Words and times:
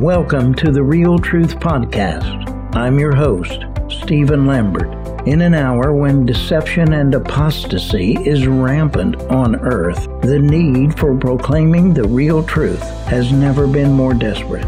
Welcome 0.00 0.54
to 0.54 0.72
the 0.72 0.82
Real 0.82 1.18
Truth 1.18 1.60
Podcast. 1.60 2.74
I'm 2.74 2.98
your 2.98 3.14
host, 3.14 3.66
Stephen 3.90 4.46
Lambert. 4.46 4.88
In 5.28 5.42
an 5.42 5.52
hour 5.52 5.94
when 5.94 6.24
deception 6.24 6.94
and 6.94 7.14
apostasy 7.14 8.14
is 8.26 8.46
rampant 8.46 9.20
on 9.24 9.56
earth, 9.56 10.08
the 10.22 10.38
need 10.38 10.98
for 10.98 11.14
proclaiming 11.14 11.92
the 11.92 12.04
real 12.04 12.42
truth 12.42 12.80
has 13.08 13.30
never 13.30 13.66
been 13.66 13.92
more 13.92 14.14
desperate. 14.14 14.64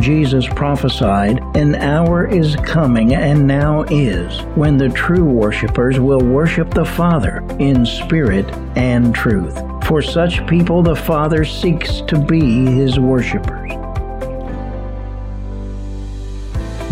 Jesus 0.00 0.48
prophesied, 0.48 1.38
An 1.54 1.76
hour 1.76 2.26
is 2.26 2.56
coming 2.56 3.14
and 3.14 3.46
now 3.46 3.82
is, 3.82 4.40
when 4.56 4.76
the 4.76 4.88
true 4.88 5.24
worshippers 5.24 6.00
will 6.00 6.20
worship 6.20 6.74
the 6.74 6.84
Father 6.84 7.46
in 7.60 7.86
spirit 7.86 8.52
and 8.76 9.14
truth. 9.14 9.56
For 9.90 10.00
such 10.00 10.46
people, 10.46 10.84
the 10.84 10.94
Father 10.94 11.44
seeks 11.44 12.00
to 12.02 12.16
be 12.16 12.64
his 12.64 13.00
worshippers. 13.00 13.72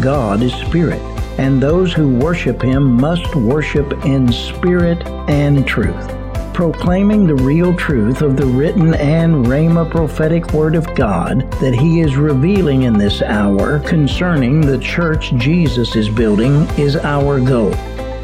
God 0.01 0.43
is 0.43 0.53
spirit, 0.55 1.01
and 1.39 1.63
those 1.63 1.93
who 1.93 2.17
worship 2.17 2.61
him 2.61 3.01
must 3.01 3.37
worship 3.37 4.05
in 4.05 4.33
spirit 4.33 5.07
and 5.29 5.65
truth 5.65 6.13
proclaiming 6.55 7.25
the 7.25 7.37
real 7.37 7.73
truth 7.73 8.21
of 8.21 8.37
the 8.37 8.45
written 8.45 8.93
and 8.95 9.47
Rhema 9.47 9.89
prophetic 9.89 10.53
word 10.53 10.75
of 10.75 10.93
God 10.97 11.49
that 11.61 11.73
He 11.73 12.01
is 12.01 12.17
revealing 12.17 12.83
in 12.83 12.99
this 12.99 13.23
hour 13.23 13.79
concerning 13.79 14.61
the 14.61 14.81
church 14.81 15.33
Jesus 15.37 15.95
is 15.95 16.09
building 16.09 16.63
is 16.77 16.97
our 16.97 17.39
goal. 17.39 17.73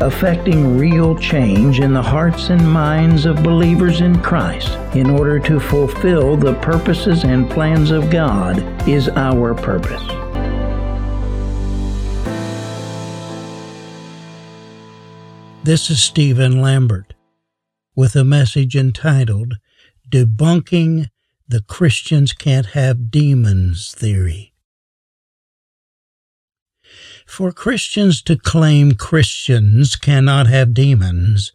Affecting 0.01 0.77
real 0.77 1.17
change 1.17 1.79
in 1.79 1.95
the 1.95 2.03
hearts 2.03 2.51
and 2.51 2.69
minds 2.69 3.27
of 3.27 3.45
believers 3.45 4.01
in 4.01 4.21
Christ 4.21 4.73
in 4.97 5.09
order 5.09 5.39
to 5.39 5.61
fulfill 5.61 6.37
the 6.37 6.55
purposes 6.55 7.23
and 7.23 7.49
plans 7.49 7.93
of 7.93 8.11
God 8.11 8.59
is 8.89 9.09
our 9.11 9.55
purpose. 9.55 10.03
This 15.63 15.91
is 15.91 16.03
Stephen 16.03 16.61
Lambert 16.61 17.15
with 17.95 18.17
a 18.17 18.25
message 18.25 18.75
entitled 18.75 19.55
Debunking 20.11 21.09
the 21.47 21.63
Christians 21.63 22.33
Can't 22.33 22.67
Have 22.67 23.11
Demons 23.13 23.95
Theory. 23.97 24.54
For 27.27 27.53
Christians 27.53 28.23
to 28.23 28.37
claim 28.37 28.93
Christians 28.93 29.97
cannot 29.97 30.47
have 30.47 30.75
demons 30.75 31.53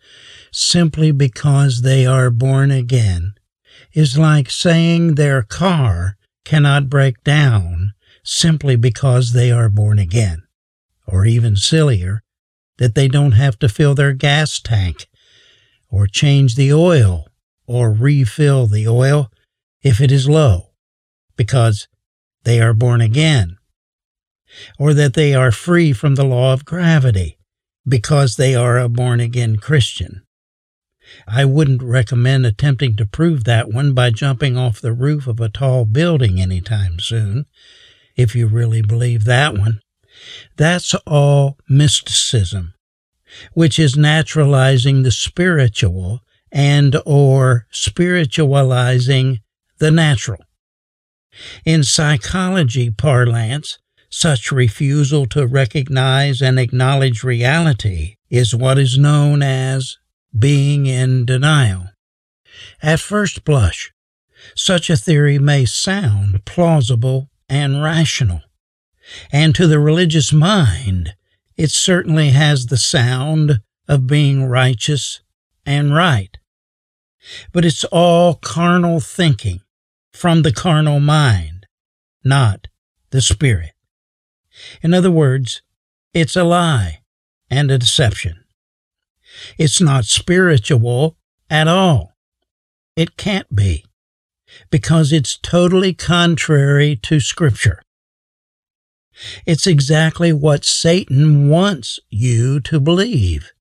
simply 0.52 1.12
because 1.12 1.82
they 1.82 2.06
are 2.06 2.30
born 2.30 2.72
again. 2.72 3.34
Is 3.94 4.18
like 4.18 4.52
saying 4.52 5.16
their 5.16 5.42
car 5.42 6.18
cannot 6.46 6.90
break 6.90 7.24
down 7.24 7.94
simply 8.24 8.76
because 8.76 9.32
they 9.32 9.52
are 9.52 9.70
born 9.70 9.98
again, 10.00 10.44
or 11.08 11.26
even 11.26 11.56
sillier, 11.56 12.22
that 12.78 12.94
they 12.94 13.08
don't 13.08 13.34
have 13.34 13.58
to 13.60 13.70
fill 13.70 13.96
their 13.96 14.14
gas 14.14 14.60
tank 14.60 15.08
or 15.90 16.08
change 16.08 16.56
the 16.56 16.74
oil 16.74 17.28
or 17.66 17.92
refill 17.92 18.68
the 18.68 18.88
oil 18.88 19.32
if 19.82 20.02
it 20.02 20.12
is 20.12 20.28
low 20.28 20.72
because 21.36 21.88
they 22.44 22.60
are 22.60 22.74
born 22.74 23.02
again, 23.02 23.58
or 24.78 24.94
that 24.94 25.14
they 25.14 25.34
are 25.34 25.52
free 25.52 25.94
from 25.94 26.16
the 26.16 26.24
law 26.24 26.54
of 26.54 26.66
gravity 26.66 27.38
because 27.88 28.36
they 28.36 28.56
are 28.56 28.78
a 28.78 28.90
born 28.90 29.20
again 29.20 29.58
Christian. 29.58 30.24
I 31.28 31.46
wouldn't 31.46 31.82
recommend 31.82 32.46
attempting 32.46 32.96
to 32.98 33.06
prove 33.06 33.44
that 33.46 33.70
one 33.70 33.94
by 33.94 34.12
jumping 34.12 34.58
off 34.58 34.80
the 34.80 34.94
roof 34.94 35.26
of 35.28 35.40
a 35.40 35.50
tall 35.50 35.86
building 35.86 36.40
anytime 36.40 37.00
soon, 37.00 37.46
if 38.16 38.36
you 38.36 38.48
really 38.48 38.82
believe 38.82 39.26
that 39.26 39.58
one. 39.58 39.82
That's 40.56 40.94
all 41.08 41.58
mysticism 41.68 42.74
which 43.54 43.80
is 43.80 43.96
naturalizing 43.96 45.04
the 45.04 45.12
spiritual 45.12 46.22
and 46.52 46.96
or 47.06 47.68
spiritualizing 47.72 49.40
the 49.78 49.92
natural. 49.92 50.44
In 51.66 51.84
psychology 51.84 52.90
parlance, 52.90 53.78
such 54.10 54.52
refusal 54.52 55.26
to 55.28 55.46
recognize 55.46 56.42
and 56.42 56.60
acknowledge 56.60 57.24
reality 57.24 58.16
is 58.30 58.56
what 58.56 58.78
is 58.78 58.98
known 58.98 59.42
as 59.42 59.98
being 60.38 60.86
in 60.86 61.26
denial. 61.26 61.90
At 62.82 63.00
first 63.00 63.44
blush, 63.44 63.92
such 64.56 64.90
a 64.90 64.98
theory 64.98 65.40
may 65.40 65.66
sound 65.66 66.46
plausible 66.46 67.30
and 67.48 67.84
rational, 67.84 68.42
and 69.32 69.56
to 69.56 69.68
the 69.68 69.80
religious 69.80 70.32
mind, 70.34 71.14
it 71.56 71.72
certainly 71.72 72.30
has 72.30 72.68
the 72.68 72.78
sound 72.78 73.62
of 73.88 74.08
being 74.08 74.46
righteous 74.46 75.22
and 75.66 75.94
right. 75.94 76.38
But 77.52 77.66
it's 77.66 77.84
all 77.86 78.36
carnal 78.36 79.00
thinking 79.00 79.62
from 80.12 80.42
the 80.42 80.54
carnal 80.54 81.00
mind, 81.00 81.66
not 82.24 82.68
the 83.12 83.22
spirit. 83.22 83.72
In 84.82 84.94
other 84.94 85.12
words, 85.12 85.62
it's 86.14 86.36
a 86.36 86.44
lie 86.44 87.02
and 87.50 87.72
a 87.72 87.78
deception. 87.78 88.44
It's 89.58 89.80
not 89.80 90.06
spiritual 90.06 91.18
at 91.50 91.68
all. 91.68 92.16
It 92.96 93.18
can't 93.18 93.54
be 93.56 93.86
because 94.70 95.12
it's 95.12 95.38
totally 95.38 95.94
contrary 95.94 96.96
to 97.04 97.20
Scripture. 97.20 97.82
It's 99.46 99.68
exactly 99.68 100.32
what 100.34 100.66
Satan 100.66 101.50
wants 101.50 102.00
you 102.10 102.60
to 102.62 102.80
believe. 102.80 103.52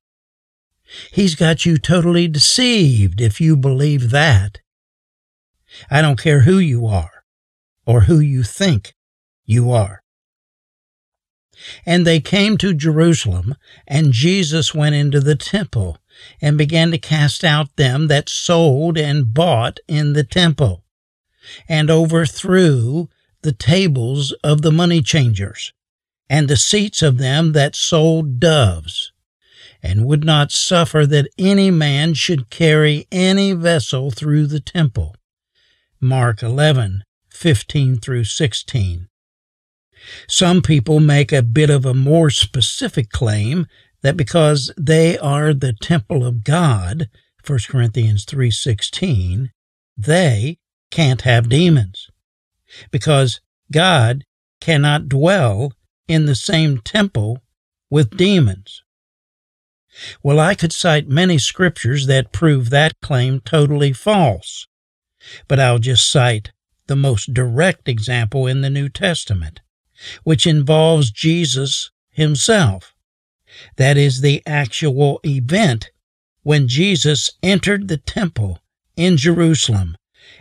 He's 1.12 1.34
got 1.34 1.66
you 1.66 1.78
totally 1.78 2.28
deceived 2.28 3.20
if 3.20 3.40
you 3.40 3.56
believe 3.56 4.10
that. 4.10 4.58
I 5.90 6.00
don't 6.00 6.20
care 6.20 6.40
who 6.40 6.58
you 6.58 6.86
are 6.86 7.24
or 7.86 8.02
who 8.02 8.20
you 8.20 8.42
think 8.42 8.94
you 9.44 9.70
are. 9.70 10.02
And 11.84 12.06
they 12.06 12.20
came 12.20 12.56
to 12.58 12.74
Jerusalem, 12.74 13.54
and 13.86 14.12
Jesus 14.12 14.74
went 14.74 14.94
into 14.94 15.20
the 15.20 15.36
temple 15.36 15.98
and 16.40 16.58
began 16.58 16.90
to 16.90 16.98
cast 16.98 17.44
out 17.44 17.76
them 17.76 18.08
that 18.08 18.28
sold 18.28 18.98
and 18.98 19.32
bought 19.32 19.78
in 19.88 20.12
the 20.12 20.24
temple, 20.24 20.84
and 21.68 21.90
overthrew 21.90 23.08
the 23.42 23.52
tables 23.52 24.32
of 24.44 24.62
the 24.62 24.72
money 24.72 25.00
changers, 25.00 25.72
and 26.28 26.48
the 26.48 26.56
seats 26.56 27.02
of 27.02 27.18
them 27.18 27.52
that 27.52 27.76
sold 27.76 28.40
doves, 28.40 29.12
and 29.82 30.06
would 30.06 30.24
not 30.24 30.50
suffer 30.50 31.06
that 31.06 31.28
any 31.38 31.70
man 31.70 32.14
should 32.14 32.50
carry 32.50 33.06
any 33.12 33.52
vessel 33.52 34.10
through 34.10 34.46
the 34.46 34.60
temple. 34.60 35.14
Mark 36.00 36.42
11, 36.42 37.04
15 37.30 37.98
through 37.98 38.24
16. 38.24 39.08
Some 40.28 40.62
people 40.62 41.00
make 41.00 41.32
a 41.32 41.42
bit 41.42 41.70
of 41.70 41.84
a 41.84 41.94
more 41.94 42.30
specific 42.30 43.10
claim 43.10 43.66
that 44.02 44.16
because 44.16 44.72
they 44.76 45.18
are 45.18 45.52
the 45.52 45.72
temple 45.72 46.24
of 46.24 46.44
God, 46.44 47.08
1 47.44 47.58
Corinthians 47.68 48.24
3:16, 48.24 49.50
they 49.96 50.58
can't 50.90 51.22
have 51.22 51.48
demons 51.48 52.08
because 52.90 53.40
God 53.72 54.24
cannot 54.60 55.08
dwell 55.08 55.72
in 56.06 56.26
the 56.26 56.34
same 56.34 56.78
temple 56.78 57.42
with 57.90 58.16
demons. 58.16 58.82
Well, 60.22 60.38
I 60.38 60.54
could 60.54 60.72
cite 60.72 61.08
many 61.08 61.38
scriptures 61.38 62.06
that 62.06 62.32
prove 62.32 62.70
that 62.70 63.00
claim 63.00 63.40
totally 63.40 63.92
false, 63.92 64.66
but 65.48 65.58
I'll 65.58 65.78
just 65.78 66.10
cite 66.10 66.52
the 66.86 66.96
most 66.96 67.34
direct 67.34 67.88
example 67.88 68.46
in 68.46 68.60
the 68.60 68.70
New 68.70 68.88
Testament, 68.88 69.60
which 70.24 70.46
involves 70.46 71.10
Jesus 71.10 71.90
himself. 72.10 72.94
That 73.76 73.96
is 73.96 74.20
the 74.20 74.42
actual 74.46 75.20
event 75.24 75.90
when 76.42 76.68
Jesus 76.68 77.30
entered 77.42 77.88
the 77.88 77.96
temple 77.96 78.60
in 78.96 79.16
Jerusalem 79.16 79.96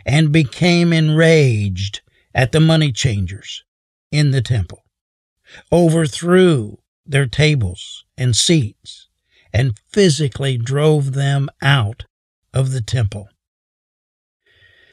and 0.06 0.32
became 0.32 0.94
enraged 0.94 2.02
at 2.34 2.52
the 2.52 2.60
money 2.60 2.92
changers 2.92 3.64
in 4.12 4.32
the 4.32 4.42
temple, 4.42 4.84
overthrew 5.72 6.78
their 7.06 7.26
tables 7.26 8.06
and 8.18 8.36
seats, 8.36 9.08
and 9.54 9.80
physically 9.90 10.58
drove 10.58 11.14
them 11.14 11.50
out 11.62 12.06
of 12.54 12.72
the 12.72 12.82
temple. 12.82 13.30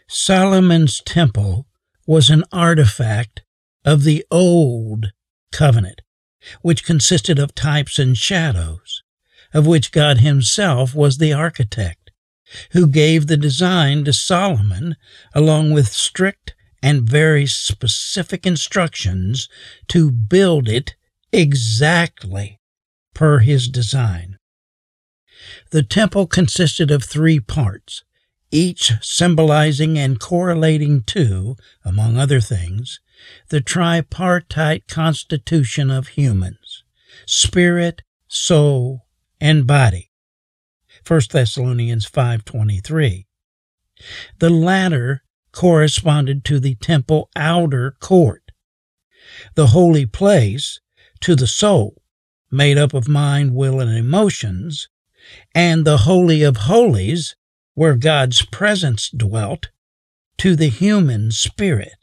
Solomon's 0.08 1.00
temple 1.00 1.66
was 2.06 2.30
an 2.30 2.44
artifact 2.52 3.43
of 3.84 4.04
the 4.04 4.24
old 4.30 5.12
covenant, 5.52 6.00
which 6.62 6.84
consisted 6.84 7.38
of 7.38 7.54
types 7.54 7.98
and 7.98 8.16
shadows, 8.16 9.02
of 9.52 9.66
which 9.66 9.92
God 9.92 10.18
Himself 10.18 10.94
was 10.94 11.18
the 11.18 11.32
architect, 11.32 12.10
who 12.72 12.86
gave 12.86 13.26
the 13.26 13.36
design 13.36 14.04
to 14.04 14.12
Solomon 14.12 14.96
along 15.34 15.72
with 15.72 15.88
strict 15.88 16.54
and 16.82 17.08
very 17.08 17.46
specific 17.46 18.46
instructions 18.46 19.48
to 19.88 20.10
build 20.10 20.68
it 20.68 20.96
exactly 21.32 22.60
per 23.14 23.38
his 23.38 23.68
design. 23.68 24.38
The 25.70 25.82
temple 25.82 26.26
consisted 26.26 26.90
of 26.90 27.02
three 27.02 27.40
parts, 27.40 28.04
each 28.50 28.92
symbolizing 29.00 29.98
and 29.98 30.20
correlating 30.20 31.02
to, 31.04 31.56
among 31.84 32.18
other 32.18 32.40
things, 32.40 33.00
the 33.48 33.60
tripartite 33.60 34.86
constitution 34.88 35.90
of 35.90 36.08
humans 36.08 36.82
spirit, 37.26 38.02
soul, 38.28 39.06
and 39.40 39.66
body. 39.66 40.10
1 41.06 41.20
Thessalonians 41.30 42.06
5:23. 42.06 43.26
The 44.38 44.50
latter 44.50 45.22
corresponded 45.52 46.44
to 46.44 46.58
the 46.58 46.74
temple 46.76 47.30
outer 47.36 47.92
court, 48.00 48.50
the 49.54 49.68
holy 49.68 50.06
place 50.06 50.80
to 51.20 51.34
the 51.36 51.46
soul, 51.46 52.02
made 52.50 52.76
up 52.76 52.92
of 52.94 53.08
mind, 53.08 53.54
will, 53.54 53.80
and 53.80 53.96
emotions, 53.96 54.88
and 55.54 55.86
the 55.86 55.98
Holy 55.98 56.42
of 56.42 56.56
Holies, 56.56 57.36
where 57.74 57.96
God's 57.96 58.44
presence 58.44 59.08
dwelt, 59.08 59.70
to 60.38 60.56
the 60.56 60.68
human 60.68 61.30
spirit. 61.30 61.94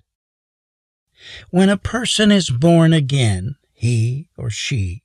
When 1.50 1.70
a 1.70 1.78
person 1.78 2.32
is 2.32 2.50
born 2.50 2.94
again, 2.94 3.56
he 3.74 4.30
or 4.38 4.50
she 4.50 5.04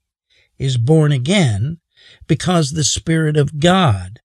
is 0.58 0.76
born 0.76 1.12
again 1.12 1.78
because 2.26 2.70
the 2.70 2.84
Spirit 2.84 3.36
of 3.36 3.60
God, 3.60 4.20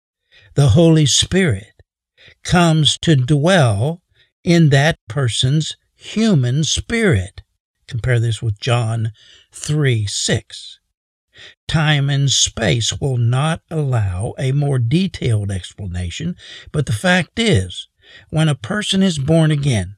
the 0.55 0.69
Holy 0.69 1.05
Spirit, 1.05 1.81
comes 2.43 2.97
to 2.99 3.15
dwell 3.15 4.01
in 4.43 4.69
that 4.69 4.97
person's 5.07 5.75
human 5.95 6.63
spirit. 6.63 7.41
Compare 7.87 8.19
this 8.19 8.41
with 8.41 8.59
John 8.59 9.11
3 9.51 10.05
6. 10.05 10.79
Time 11.67 12.09
and 12.09 12.29
space 12.29 12.99
will 12.99 13.17
not 13.17 13.61
allow 13.69 14.33
a 14.37 14.51
more 14.51 14.79
detailed 14.79 15.51
explanation, 15.51 16.35
but 16.71 16.85
the 16.85 16.93
fact 16.93 17.39
is, 17.39 17.87
when 18.29 18.49
a 18.49 18.55
person 18.55 19.01
is 19.01 19.17
born 19.17 19.51
again, 19.51 19.95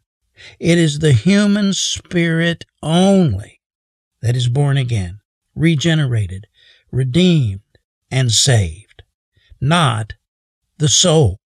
it 0.59 0.77
is 0.77 0.99
the 0.99 1.13
human 1.13 1.73
spirit 1.73 2.65
only 2.81 3.61
that 4.21 4.35
is 4.35 4.47
born 4.47 4.77
again, 4.77 5.19
regenerated, 5.55 6.47
redeemed, 6.91 7.61
and 8.09 8.31
saved, 8.31 9.03
not 9.59 10.13
the 10.77 10.89
soul. 10.89 11.39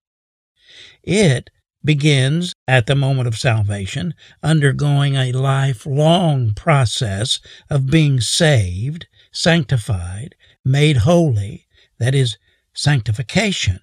It 1.04 1.50
begins 1.84 2.54
at 2.68 2.86
the 2.86 2.96
moment 2.96 3.28
of 3.28 3.38
salvation, 3.38 4.14
undergoing 4.44 5.16
a 5.16 5.32
lifelong 5.32 6.54
process 6.54 7.40
of 7.70 7.90
being 7.90 8.20
saved, 8.20 9.08
sanctified, 9.32 10.36
made 10.66 10.98
holy, 10.98 11.66
that 11.98 12.14
is 12.14 12.38
sanctification. 12.74 13.80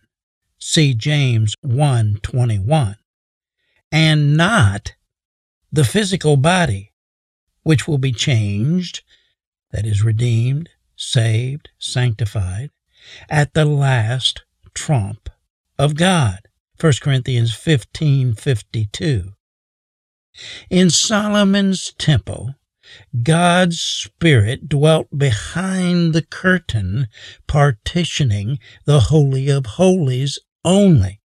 See 0.59 0.95
James 0.95 1.57
1:21. 1.65 2.97
And 3.91 4.37
not 4.37 4.95
the 5.75 5.85
physical 5.85 6.37
body, 6.37 6.93
which 7.65 7.89
will 7.89 7.99
be 7.99 8.13
changed, 8.13 9.03
that 9.73 9.85
is 9.85 10.05
redeemed, 10.05 10.71
saved, 10.95 11.69
sanctified, 11.81 12.71
at 13.29 13.55
the 13.55 13.65
last 13.65 14.45
trump 14.73 15.29
of 15.77 15.97
God. 15.97 16.39
1 16.81 16.93
Corinthians 17.01 17.53
15:52. 17.53 19.35
In 20.71 20.91
Solomon's 20.91 21.93
temple, 21.99 22.55
God's 23.25 23.81
Spirit 23.81 24.69
dwelt 24.69 25.09
behind 25.17 26.15
the 26.15 26.23
curtain, 26.23 27.09
partitioning 27.49 28.61
the 28.85 29.01
Holy 29.01 29.49
of 29.49 29.67
Holies 29.67 30.39
only. 30.65 31.21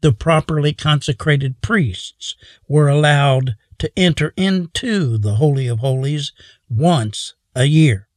The 0.00 0.12
properly 0.12 0.72
consecrated 0.72 1.60
priests 1.60 2.36
were 2.68 2.88
allowed 2.88 3.56
to 3.78 3.90
enter 3.98 4.32
into 4.36 5.18
the 5.18 5.36
Holy 5.36 5.66
of 5.66 5.80
Holies 5.80 6.32
once 6.68 7.34
a 7.54 7.64
year. 7.64 8.08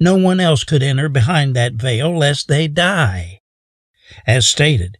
No 0.00 0.16
one 0.16 0.40
else 0.40 0.64
could 0.64 0.82
enter 0.82 1.08
behind 1.08 1.54
that 1.54 1.74
veil 1.74 2.16
lest 2.16 2.48
they 2.48 2.66
die. 2.66 3.40
As 4.26 4.48
stated, 4.48 4.98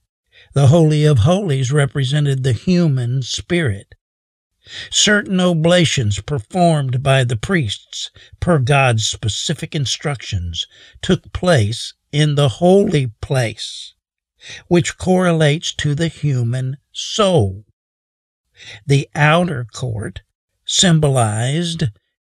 the 0.55 0.69
Holy 0.69 1.05
of 1.05 1.21
Holies 1.21 1.73
represented 1.73 2.43
the 2.43 2.53
human 2.53 3.23
spirit. 3.23 3.95
Certain 4.91 5.41
oblations 5.41 6.21
performed 6.21 7.03
by 7.03 7.25
the 7.25 7.37
priests, 7.37 8.11
per 8.39 8.59
God's 8.59 9.07
specific 9.07 9.75
instructions, 9.75 10.67
took 11.03 11.33
place 11.33 11.95
in 12.13 12.37
the 12.37 12.49
holy 12.49 13.09
place, 13.21 13.95
which 14.69 14.97
correlates 14.99 15.73
to 15.75 15.95
the 15.95 16.09
human 16.09 16.77
soul. 16.93 17.65
The 18.87 19.09
outer 19.15 19.65
court 19.65 20.23
symbolized 20.65 21.85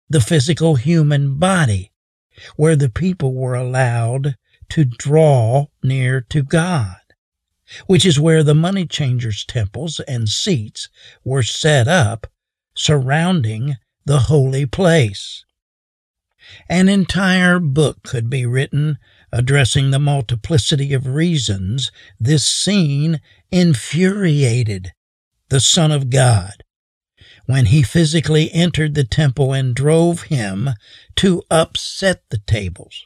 the 0.09 0.21
physical 0.21 0.75
human 0.75 1.37
body, 1.37 1.91
where 2.55 2.75
the 2.75 2.89
people 2.89 3.33
were 3.33 3.55
allowed 3.55 4.35
to 4.69 4.85
draw 4.85 5.67
near 5.81 6.21
to 6.29 6.43
God, 6.43 6.97
which 7.87 8.05
is 8.05 8.19
where 8.19 8.43
the 8.43 8.55
money 8.55 8.85
changers' 8.85 9.45
temples 9.45 9.99
and 10.01 10.27
seats 10.27 10.89
were 11.23 11.43
set 11.43 11.87
up 11.87 12.27
surrounding 12.75 13.77
the 14.05 14.19
holy 14.21 14.65
place. 14.65 15.45
An 16.69 16.89
entire 16.89 17.59
book 17.59 18.03
could 18.03 18.29
be 18.29 18.45
written 18.45 18.97
addressing 19.31 19.91
the 19.91 19.99
multiplicity 19.99 20.93
of 20.93 21.07
reasons 21.07 21.91
this 22.19 22.45
scene 22.45 23.19
infuriated 23.51 24.93
the 25.49 25.59
Son 25.59 25.91
of 25.91 26.09
God 26.09 26.63
when 27.45 27.67
he 27.67 27.83
physically 27.83 28.51
entered 28.53 28.93
the 28.93 29.03
temple 29.03 29.53
and 29.53 29.75
drove 29.75 30.23
him 30.23 30.69
to 31.15 31.43
upset 31.51 32.23
the 32.29 32.37
tables 32.37 33.05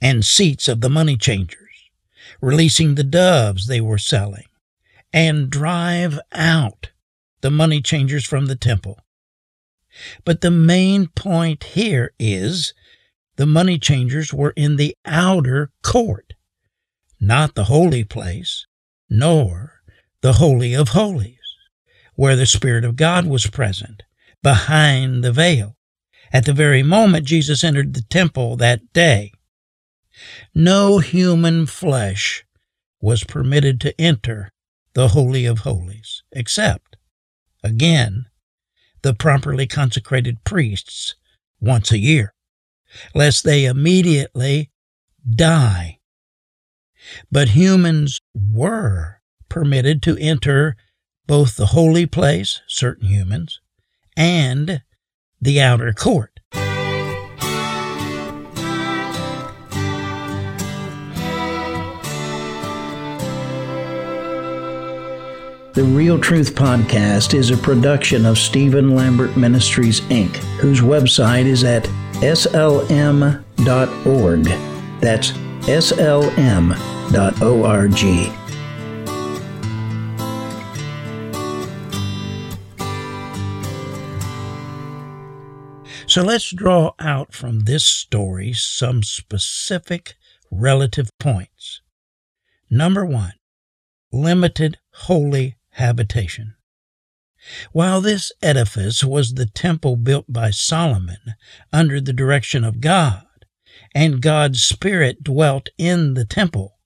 and 0.00 0.24
seats 0.24 0.68
of 0.68 0.80
the 0.80 0.90
money 0.90 1.16
changers, 1.16 1.90
releasing 2.40 2.94
the 2.94 3.04
doves 3.04 3.66
they 3.66 3.80
were 3.80 3.98
selling, 3.98 4.44
and 5.12 5.50
drive 5.50 6.18
out 6.32 6.90
the 7.40 7.50
money 7.50 7.80
changers 7.80 8.26
from 8.26 8.46
the 8.46 8.56
temple. 8.56 8.98
But 10.24 10.42
the 10.42 10.50
main 10.50 11.08
point 11.08 11.64
here 11.64 12.12
is 12.18 12.74
the 13.38 13.46
money 13.46 13.78
changers 13.78 14.34
were 14.34 14.52
in 14.56 14.76
the 14.76 14.94
outer 15.06 15.70
court, 15.82 16.34
not 17.20 17.54
the 17.54 17.64
holy 17.64 18.02
place, 18.02 18.66
nor 19.08 19.74
the 20.22 20.34
Holy 20.34 20.74
of 20.74 20.88
Holies, 20.88 21.38
where 22.16 22.34
the 22.34 22.46
Spirit 22.46 22.84
of 22.84 22.96
God 22.96 23.26
was 23.26 23.46
present, 23.46 24.02
behind 24.42 25.22
the 25.22 25.30
veil, 25.30 25.76
at 26.32 26.46
the 26.46 26.52
very 26.52 26.82
moment 26.82 27.26
Jesus 27.26 27.62
entered 27.62 27.94
the 27.94 28.02
temple 28.02 28.56
that 28.56 28.92
day. 28.92 29.30
No 30.52 30.98
human 30.98 31.66
flesh 31.66 32.44
was 33.00 33.22
permitted 33.22 33.80
to 33.82 34.00
enter 34.00 34.50
the 34.94 35.08
Holy 35.08 35.46
of 35.46 35.60
Holies, 35.60 36.24
except, 36.32 36.96
again, 37.62 38.26
the 39.02 39.14
properly 39.14 39.68
consecrated 39.68 40.42
priests 40.42 41.14
once 41.60 41.92
a 41.92 41.98
year, 41.98 42.34
lest 43.14 43.44
they 43.44 43.64
immediately 43.64 44.70
die. 45.28 45.98
But 47.30 47.50
humans 47.50 48.20
were 48.34 49.20
permitted 49.48 50.02
to 50.02 50.16
enter 50.18 50.76
both 51.26 51.56
the 51.56 51.66
holy 51.66 52.06
place, 52.06 52.60
certain 52.66 53.08
humans, 53.08 53.60
and 54.16 54.82
the 55.40 55.60
outer 55.60 55.92
court. 55.92 56.40
The 65.74 65.84
Real 65.84 66.18
Truth 66.18 66.56
Podcast 66.56 67.34
is 67.34 67.50
a 67.52 67.56
production 67.56 68.26
of 68.26 68.36
Stephen 68.36 68.96
Lambert 68.96 69.36
Ministries, 69.36 70.00
Inc., 70.08 70.34
whose 70.58 70.80
website 70.80 71.44
is 71.44 71.62
at 71.62 71.88
slm.org. 72.20 73.44
That's 75.00 75.30
slm.org. 75.68 76.78
So 86.08 86.22
let's 86.22 86.50
draw 86.50 86.92
out 86.98 87.34
from 87.34 87.60
this 87.60 87.84
story 87.84 88.54
some 88.54 89.02
specific 89.02 90.16
relative 90.50 91.10
points. 91.20 91.82
Number 92.70 93.04
one, 93.04 93.34
limited 94.10 94.78
holy 94.92 95.56
habitation. 95.72 96.54
While 97.72 98.00
this 98.00 98.32
edifice 98.42 99.02
was 99.02 99.34
the 99.34 99.46
temple 99.46 99.96
built 99.96 100.26
by 100.28 100.50
Solomon 100.50 101.34
under 101.72 102.00
the 102.00 102.12
direction 102.12 102.64
of 102.64 102.80
God, 102.80 103.24
and 103.94 104.20
God's 104.20 104.62
Spirit 104.62 105.22
dwelt 105.22 105.70
in 105.78 106.14
the 106.14 106.24
temple, 106.24 106.78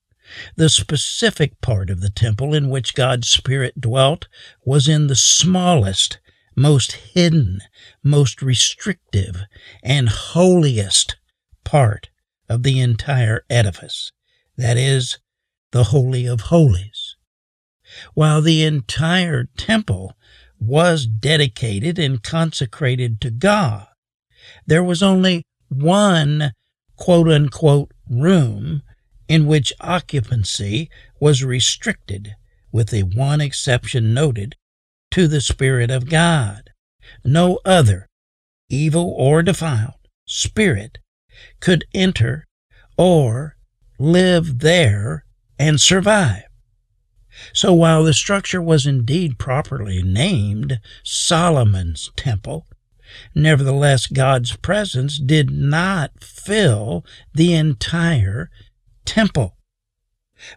the 0.55 0.69
specific 0.69 1.59
part 1.61 1.89
of 1.89 2.01
the 2.01 2.09
temple 2.09 2.53
in 2.53 2.69
which 2.69 2.95
God's 2.95 3.29
Spirit 3.29 3.79
dwelt 3.79 4.27
was 4.65 4.87
in 4.87 5.07
the 5.07 5.15
smallest, 5.15 6.19
most 6.55 6.93
hidden, 6.93 7.59
most 8.03 8.41
restrictive, 8.41 9.41
and 9.83 10.09
holiest 10.09 11.17
part 11.63 12.09
of 12.47 12.63
the 12.63 12.79
entire 12.79 13.43
edifice, 13.49 14.11
that 14.57 14.77
is, 14.77 15.19
the 15.71 15.85
Holy 15.85 16.25
of 16.25 16.41
Holies. 16.41 17.15
While 18.13 18.41
the 18.41 18.63
entire 18.63 19.45
temple 19.57 20.15
was 20.65 21.05
dedicated 21.05 21.99
and 21.99 22.23
consecrated 22.23 23.19
to 23.21 23.29
God, 23.29 23.87
there 24.65 24.83
was 24.83 25.03
only 25.03 25.43
one 25.69 26.51
quote 26.95 27.27
unquote 27.27 27.91
room 28.09 28.81
in 29.27 29.45
which 29.45 29.73
occupancy 29.79 30.89
was 31.19 31.43
restricted, 31.43 32.35
with 32.71 32.89
the 32.89 33.03
one 33.03 33.41
exception 33.41 34.13
noted, 34.13 34.55
to 35.11 35.27
the 35.27 35.41
Spirit 35.41 35.89
of 35.91 36.09
God. 36.09 36.69
No 37.23 37.59
other, 37.65 38.07
evil 38.69 39.13
or 39.17 39.43
defiled, 39.43 40.07
spirit 40.25 40.97
could 41.59 41.85
enter 41.93 42.45
or 42.97 43.55
live 43.99 44.59
there 44.59 45.25
and 45.59 45.79
survive. 45.79 46.43
So 47.53 47.73
while 47.73 48.03
the 48.03 48.13
structure 48.13 48.61
was 48.61 48.85
indeed 48.85 49.37
properly 49.37 50.01
named 50.03 50.79
Solomon's 51.03 52.11
Temple, 52.15 52.67
nevertheless 53.35 54.07
God's 54.07 54.55
presence 54.55 55.19
did 55.19 55.51
not 55.51 56.23
fill 56.23 57.05
the 57.33 57.53
entire 57.53 58.49
temple, 59.05 59.57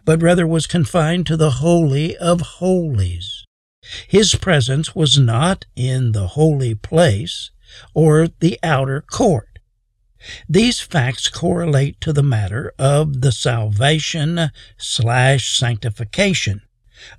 but 0.05 0.21
rather 0.21 0.47
was 0.47 0.67
confined 0.67 1.25
to 1.27 1.37
the 1.37 1.51
Holy 1.51 2.15
of 2.17 2.41
Holies. 2.41 3.45
His 4.07 4.35
presence 4.35 4.95
was 4.95 5.17
not 5.17 5.65
in 5.75 6.11
the 6.11 6.27
holy 6.27 6.75
place 6.75 7.51
or 7.93 8.27
the 8.39 8.59
outer 8.61 9.01
court. 9.01 9.59
These 10.49 10.79
facts 10.79 11.29
correlate 11.29 12.01
to 12.01 12.11
the 12.11 12.23
matter 12.23 12.73
of 12.79 13.21
the 13.21 13.31
salvation 13.31 14.51
slash 14.77 15.57
sanctification 15.57 16.61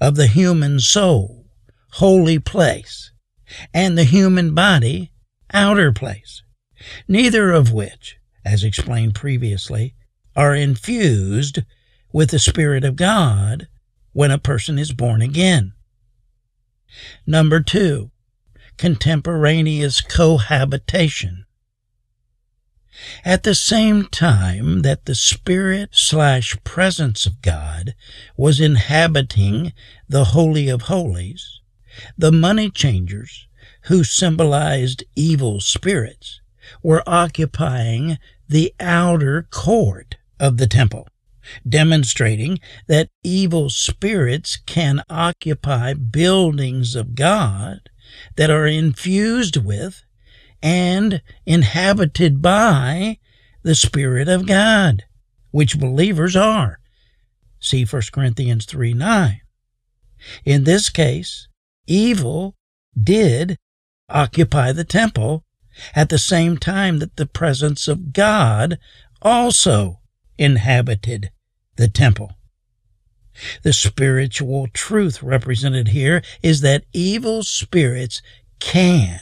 of 0.00 0.16
the 0.16 0.26
human 0.26 0.80
soul, 0.80 1.46
holy 1.92 2.38
place, 2.38 3.12
and 3.72 3.96
the 3.96 4.04
human 4.04 4.54
body, 4.54 5.12
outer 5.52 5.92
place, 5.92 6.42
neither 7.06 7.50
of 7.52 7.72
which, 7.72 8.16
as 8.44 8.64
explained 8.64 9.14
previously, 9.14 9.94
are 10.36 10.54
infused 10.54 11.60
with 12.12 12.30
the 12.30 12.38
Spirit 12.38 12.84
of 12.84 12.96
God 12.96 13.68
when 14.12 14.30
a 14.30 14.38
person 14.38 14.78
is 14.78 14.92
born 14.92 15.22
again. 15.22 15.72
Number 17.26 17.60
two, 17.60 18.10
contemporaneous 18.76 20.00
cohabitation. 20.00 21.44
At 23.24 23.42
the 23.42 23.54
same 23.54 24.06
time 24.06 24.82
that 24.82 25.04
the 25.04 25.14
Spirit 25.14 25.90
slash 25.92 26.56
presence 26.64 27.26
of 27.26 27.42
God 27.42 27.94
was 28.36 28.60
inhabiting 28.60 29.72
the 30.08 30.26
Holy 30.26 30.68
of 30.68 30.82
Holies, 30.82 31.60
the 32.16 32.32
money 32.32 32.70
changers, 32.70 33.46
who 33.82 34.04
symbolized 34.04 35.04
evil 35.14 35.60
spirits, 35.60 36.40
were 36.82 37.02
occupying 37.06 38.18
the 38.48 38.74
outer 38.80 39.46
court 39.50 40.16
of 40.40 40.56
the 40.56 40.66
temple, 40.66 41.08
demonstrating 41.68 42.58
that 42.86 43.10
evil 43.22 43.70
spirits 43.70 44.58
can 44.66 45.02
occupy 45.08 45.94
buildings 45.94 46.94
of 46.94 47.14
God 47.14 47.90
that 48.36 48.50
are 48.50 48.66
infused 48.66 49.56
with 49.56 50.02
and 50.62 51.22
inhabited 51.46 52.42
by 52.42 53.18
the 53.62 53.74
Spirit 53.74 54.28
of 54.28 54.46
God, 54.46 55.04
which 55.50 55.78
believers 55.78 56.36
are. 56.36 56.80
See 57.60 57.84
1 57.84 58.02
Corinthians 58.12 58.64
3 58.66 58.94
9. 58.94 59.40
In 60.44 60.64
this 60.64 60.88
case, 60.88 61.48
evil 61.86 62.56
did 63.00 63.56
occupy 64.08 64.72
the 64.72 64.84
temple 64.84 65.44
at 65.94 66.08
the 66.08 66.18
same 66.18 66.56
time 66.56 66.98
that 66.98 67.16
the 67.16 67.26
presence 67.26 67.86
of 67.88 68.12
God 68.12 68.78
also 69.22 70.00
inhabited 70.38 71.30
the 71.76 71.88
temple. 71.88 72.32
The 73.62 73.72
spiritual 73.72 74.66
truth 74.72 75.22
represented 75.22 75.88
here 75.88 76.22
is 76.42 76.60
that 76.62 76.84
evil 76.92 77.44
spirits 77.44 78.20
can 78.58 79.20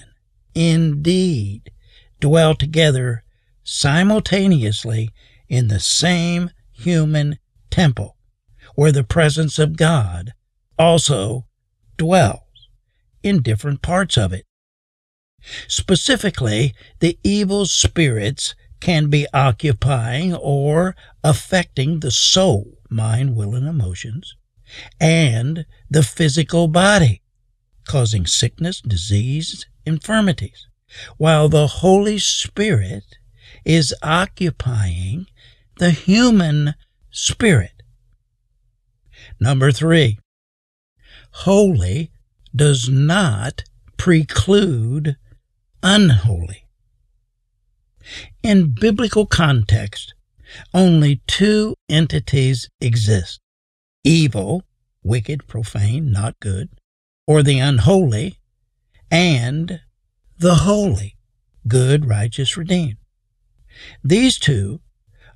indeed 0.57 1.71
dwell 2.19 2.55
together 2.55 3.23
simultaneously 3.63 5.11
in 5.49 5.69
the 5.69 5.79
same 5.79 6.51
human 6.73 7.39
temple, 7.71 8.17
where 8.75 8.91
the 8.91 9.05
presence 9.05 9.59
of 9.59 9.77
God 9.77 10.33
also 10.79 11.47
dwells 11.99 12.41
in 13.23 13.43
different 13.43 13.83
parts 13.83 14.17
of 14.17 14.33
it. 14.33 14.47
Specifically, 15.69 16.75
the 17.01 17.19
evil 17.23 17.67
spirits 17.67 18.55
can 18.81 19.09
be 19.09 19.27
occupying 19.33 20.35
or 20.35 20.97
affecting 21.23 22.01
the 22.01 22.11
soul, 22.11 22.79
mind, 22.89 23.37
will, 23.37 23.55
and 23.55 23.69
emotions, 23.69 24.35
and 25.01 25.67
the 25.91 26.03
physical 26.03 26.67
body, 26.67 27.23
causing 27.87 28.27
sickness, 28.27 28.81
disease, 28.81 29.67
infirmities, 29.87 30.67
while 31.17 31.49
the 31.49 31.67
Holy 31.67 32.19
Spirit 32.19 33.19
is 33.65 33.95
occupying 34.03 35.27
the 35.79 35.91
human 35.91 36.75
spirit. 37.11 37.83
Number 39.41 39.73
three, 39.73 40.19
holy 41.31 42.11
does 42.55 42.89
not 42.89 43.65
preclude 43.97 45.17
unholy. 45.83 46.67
In 48.43 48.75
biblical 48.79 49.27
context, 49.27 50.15
only 50.73 51.23
two 51.27 51.75
entities 51.89 52.69
exist 52.81 53.41
evil, 54.05 54.63
wicked, 55.03 55.49
profane, 55.49 56.13
not 56.13 56.39
good, 56.39 56.69
or 57.27 57.43
the 57.43 57.59
unholy, 57.59 58.39
and 59.11 59.81
the 60.39 60.57
holy, 60.57 61.17
good, 61.67 62.09
righteous, 62.09 62.57
redeemed. 62.57 62.97
These 64.03 64.39
two 64.39 64.81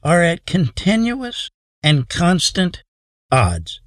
are 0.02 0.22
at 0.22 0.46
continuous 0.46 1.50
and 1.82 2.08
constant 2.08 2.82
odds. 3.30 3.80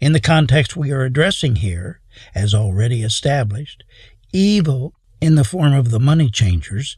In 0.00 0.12
the 0.12 0.20
context 0.20 0.76
we 0.76 0.90
are 0.90 1.02
addressing 1.02 1.56
here, 1.56 2.00
as 2.34 2.54
already 2.54 3.02
established, 3.02 3.84
evil 4.32 4.94
in 5.20 5.34
the 5.34 5.44
form 5.44 5.72
of 5.72 5.90
the 5.90 6.00
money 6.00 6.30
changers 6.30 6.96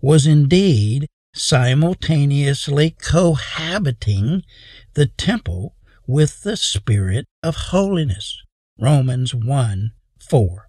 was 0.00 0.26
indeed 0.26 1.06
simultaneously 1.34 2.90
cohabiting 2.90 4.42
the 4.94 5.06
temple 5.06 5.74
with 6.06 6.42
the 6.42 6.56
Spirit 6.56 7.26
of 7.42 7.56
holiness. 7.56 8.42
Romans 8.78 9.34
1 9.34 9.92
4. 10.20 10.67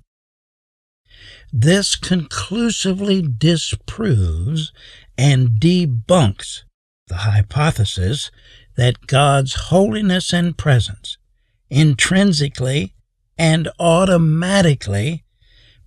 This 1.52 1.96
conclusively 1.96 3.22
disproves 3.22 4.72
and 5.18 5.60
debunks 5.60 6.64
the 7.08 7.18
hypothesis 7.18 8.30
that 8.76 9.08
God's 9.08 9.56
holiness 9.56 10.32
and 10.32 10.58
presence 10.58 11.18
intrinsically 11.70 12.94
and 13.38 13.70
automatically 13.80 15.24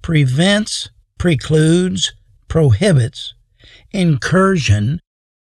prevents, 0.03 0.91
precludes, 1.19 2.13
prohibits 2.49 3.35
incursion 3.93 5.01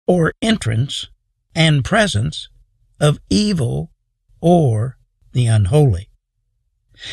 or 0.07 0.33
entrance 0.43 1.09
and 1.55 1.85
presence 1.85 2.49
of 3.01 3.19
evil 3.31 3.93
or 4.41 4.99
the 5.33 5.47
unholy. 5.47 6.09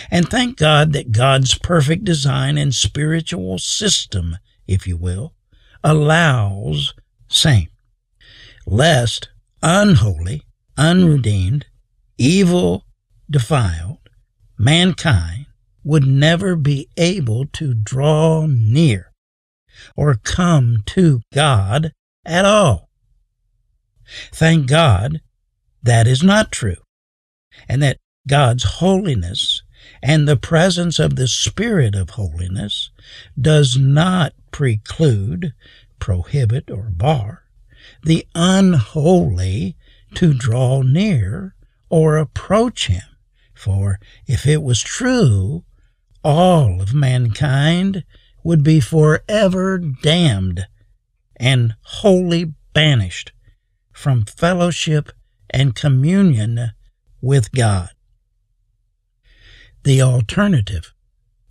And 0.10 0.28
thank 0.28 0.58
God 0.58 0.94
that 0.94 1.12
God's 1.12 1.58
perfect 1.58 2.04
design 2.04 2.58
and 2.58 2.74
spiritual 2.74 3.60
system, 3.60 4.38
if 4.68 4.88
you 4.88 4.98
will, 4.98 5.34
allows 5.84 6.94
same, 7.28 7.70
lest 8.66 9.30
unholy, 9.62 10.42
unredeemed, 10.78 11.68
evil, 12.18 12.86
defiled, 13.30 14.10
mankind 14.58 15.46
would 15.84 16.06
never 16.06 16.56
be 16.56 16.90
able 16.98 17.46
to 17.46 17.74
draw 17.74 18.48
near 18.48 19.12
or 19.96 20.16
come 20.16 20.82
to 20.86 21.22
God 21.34 21.92
at 22.26 22.46
all. 22.46 22.90
Thank 24.32 24.68
God 24.68 25.22
that 25.84 26.08
is 26.08 26.24
not 26.24 26.52
true, 26.52 26.78
and 27.70 27.82
that 27.84 27.98
God's 28.28 28.64
holiness 28.64 29.62
and 30.06 30.28
the 30.28 30.38
presence 30.38 31.00
of 31.00 31.16
the 31.16 31.28
Spirit 31.28 31.96
of 31.96 32.12
holiness 32.12 32.92
does 33.40 33.76
not 33.76 34.34
preclude, 34.52 35.54
prohibit, 35.98 36.70
or 36.70 36.92
bar 36.92 37.42
the 38.04 38.26
unholy 38.36 39.76
to 40.14 40.34
draw 40.34 40.82
near 40.84 41.56
or 41.90 42.18
approach 42.18 42.88
Him. 42.88 43.02
For 43.56 44.00
if 44.28 44.46
it 44.46 44.62
was 44.62 44.82
true, 44.82 45.64
all 46.24 46.82
of 46.82 46.94
mankind 46.94 48.04
would 48.44 48.64
be 48.64 48.80
forever 48.80 49.80
damned 49.80 50.68
and 51.38 51.76
wholly 51.82 52.54
banished 52.74 53.32
from 53.92 54.26
fellowship 54.26 55.12
and 55.50 55.74
communion 55.74 56.72
with 57.22 57.52
God. 57.52 57.90
The 59.86 60.02
alternative 60.02 60.96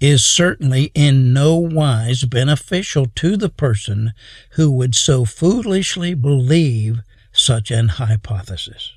is 0.00 0.25
certainly 0.25 0.91
in 0.93 1.33
no 1.33 1.55
wise 1.55 2.25
beneficial 2.25 3.07
to 3.14 3.37
the 3.37 3.49
person 3.49 4.12
who 4.55 4.73
would 4.73 4.97
so 4.97 5.25
foolishly 5.25 6.14
believe 6.14 6.99
such 7.33 7.71
an 7.71 7.91
hypothesis. 7.91 8.93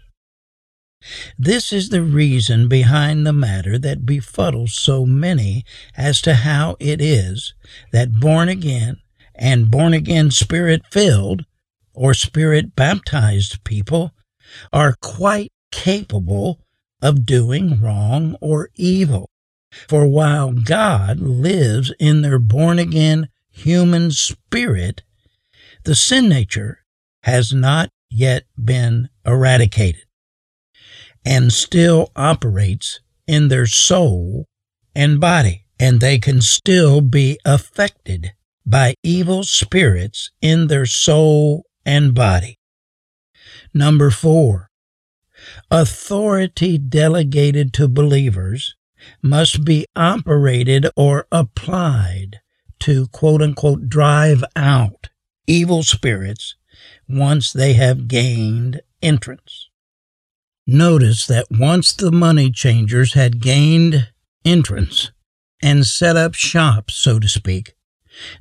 This 1.38 1.72
is 1.72 1.90
the 1.90 2.02
reason 2.02 2.68
behind 2.68 3.28
the 3.28 3.32
matter 3.32 3.78
that 3.78 4.08
befuddles 4.08 4.74
so 4.74 5.06
many 5.06 5.64
as 5.96 6.20
to 6.22 6.34
how 6.34 6.76
it 6.80 7.00
is 7.00 7.54
that 7.92 8.20
born 8.20 8.50
again 8.50 8.98
and 9.36 9.70
born 9.70 9.94
again 9.94 10.32
spirit 10.32 10.82
filled 10.90 11.46
or 11.94 12.16
spirit 12.16 12.76
baptized 12.76 13.64
people 13.64 14.14
are 14.74 14.96
quite 15.00 15.52
capable 15.72 16.60
of 17.02 17.26
doing 17.26 17.82
wrong 17.82 18.36
or 18.42 18.70
evil. 18.76 19.30
For 19.88 20.08
while 20.08 20.52
God 20.54 21.20
lives 21.20 21.94
in 22.00 22.22
their 22.22 22.40
born 22.40 22.80
again 22.80 23.30
human 23.52 24.12
spirit, 24.12 25.04
the 25.84 25.96
sin 25.96 26.30
nature 26.30 26.80
has 27.24 27.54
not 27.54 27.90
yet 28.10 28.46
been 28.64 29.10
eradicated 29.26 30.04
and 31.26 31.52
still 31.52 32.12
operates 32.16 33.02
in 33.28 33.50
their 33.50 33.68
soul 33.68 34.46
and 34.96 35.20
body, 35.20 35.66
and 35.80 36.00
they 36.00 36.18
can 36.18 36.42
still 36.42 37.02
be 37.02 37.38
affected 37.44 38.32
by 38.66 38.96
evil 39.04 39.44
spirits 39.44 40.32
in 40.42 40.68
their 40.68 40.86
soul 40.86 41.66
and 41.86 42.16
body. 42.16 42.58
Number 43.74 44.10
four, 44.10 44.67
authority 45.70 46.78
delegated 46.78 47.74
to 47.74 47.88
believers 47.88 48.76
must 49.22 49.64
be 49.64 49.86
operated 49.96 50.88
or 50.96 51.28
applied 51.32 52.40
to 52.80 53.08
quote 53.08 53.42
unquote 53.42 53.90
drive 53.90 54.44
out 54.56 55.10
evil 55.46 55.84
spirits 55.84 56.56
once 57.08 57.52
they 57.54 57.74
have 57.74 58.08
gained 58.08 58.82
entrance. 59.02 59.70
Notice 60.66 61.26
that 61.28 61.48
once 61.50 61.94
the 61.94 62.12
money 62.12 62.52
changers 62.52 63.14
had 63.14 63.42
gained 63.42 64.10
entrance 64.44 65.12
and 65.62 65.86
set 65.86 66.18
up 66.18 66.34
shop, 66.34 66.92
so 66.92 67.20
to 67.20 67.28
speak, 67.28 67.74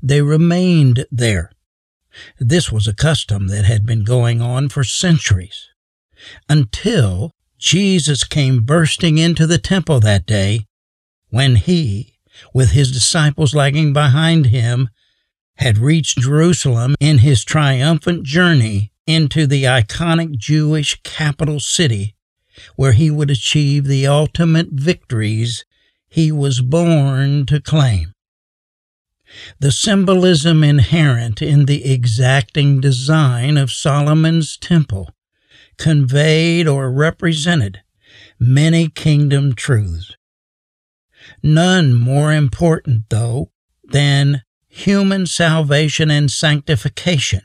they 0.02 0.22
remained 0.22 1.06
there. 1.10 1.52
This 2.40 2.72
was 2.72 2.88
a 2.88 2.94
custom 2.94 3.48
that 3.48 3.64
had 3.64 3.86
been 3.86 4.02
going 4.02 4.40
on 4.40 4.68
for 4.68 4.82
centuries 4.82 5.68
until 6.48 7.32
Jesus 7.58 8.24
came 8.24 8.62
bursting 8.62 9.18
into 9.18 9.46
the 9.46 9.58
temple 9.58 10.00
that 10.00 10.26
day 10.26 10.66
when 11.30 11.56
he, 11.56 12.18
with 12.52 12.70
his 12.70 12.92
disciples 12.92 13.54
lagging 13.54 13.92
behind 13.92 14.46
him, 14.46 14.88
had 15.56 15.78
reached 15.78 16.18
Jerusalem 16.18 16.94
in 17.00 17.18
his 17.18 17.44
triumphant 17.44 18.24
journey 18.24 18.92
into 19.06 19.46
the 19.46 19.64
iconic 19.64 20.36
Jewish 20.36 21.00
capital 21.02 21.60
city 21.60 22.14
where 22.76 22.92
he 22.92 23.10
would 23.10 23.30
achieve 23.30 23.84
the 23.84 24.06
ultimate 24.06 24.68
victories 24.72 25.64
he 26.08 26.32
was 26.32 26.60
born 26.60 27.46
to 27.46 27.60
claim. 27.60 28.12
The 29.58 29.72
symbolism 29.72 30.62
inherent 30.62 31.42
in 31.42 31.66
the 31.66 31.84
exacting 31.84 32.80
design 32.80 33.56
of 33.56 33.70
Solomon's 33.70 34.56
temple 34.56 35.10
conveyed 35.78 36.66
or 36.66 36.90
represented 36.90 37.82
many 38.38 38.88
kingdom 38.88 39.54
truths. 39.54 40.16
None 41.42 41.94
more 41.94 42.32
important, 42.32 43.08
though, 43.08 43.50
than 43.84 44.42
human 44.68 45.26
salvation 45.26 46.10
and 46.10 46.30
sanctification 46.30 47.42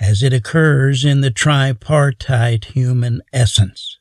as 0.00 0.22
it 0.22 0.32
occurs 0.32 1.04
in 1.04 1.20
the 1.20 1.30
tripartite 1.30 2.66
human 2.66 3.22
essence. 3.32 3.98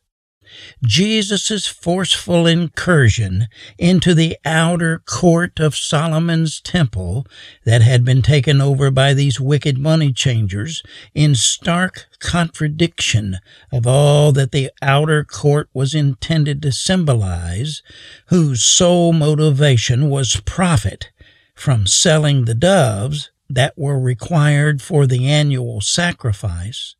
Jesus' 0.84 1.68
forceful 1.68 2.48
incursion 2.48 3.48
into 3.78 4.14
the 4.14 4.38
outer 4.46 5.00
court 5.00 5.60
of 5.60 5.76
Solomon's 5.76 6.60
temple 6.62 7.26
that 7.66 7.82
had 7.82 8.04
been 8.04 8.22
taken 8.22 8.62
over 8.62 8.92
by 8.92 9.14
these 9.14 9.40
wicked 9.40 9.78
money 9.78 10.12
changers 10.12 10.84
in 11.14 11.36
stark 11.36 12.08
contradiction 12.20 13.38
of 13.72 13.88
all 13.88 14.32
that 14.32 14.52
the 14.52 14.72
outer 14.82 15.24
court 15.24 15.70
was 15.74 15.94
intended 15.94 16.62
to 16.62 16.72
symbolize, 16.72 17.82
whose 18.28 18.64
sole 18.64 19.14
motivation 19.14 20.10
was 20.10 20.42
profit 20.46 21.12
from 21.56 21.86
selling 21.86 22.46
the 22.46 22.56
doves 22.56 23.32
that 23.50 23.78
were 23.78 24.00
required 24.00 24.82
for 24.82 25.06
the 25.06 25.28
annual 25.28 25.82
sacrifice, 25.82 26.96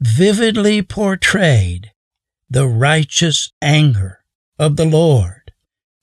vividly 0.00 0.82
portrayed 0.82 1.92
the 2.52 2.68
righteous 2.68 3.50
anger 3.62 4.18
of 4.58 4.76
the 4.76 4.84
Lord 4.84 5.52